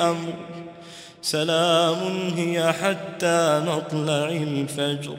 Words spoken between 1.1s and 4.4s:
سلام هي حتى مطلع